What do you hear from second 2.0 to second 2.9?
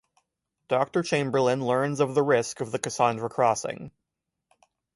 the risk of the